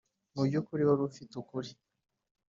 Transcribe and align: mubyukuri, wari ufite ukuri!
mubyukuri, 0.33 0.81
wari 0.87 1.01
ufite 1.09 1.33
ukuri! 1.41 1.69